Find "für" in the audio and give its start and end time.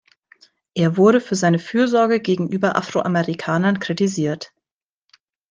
1.21-1.35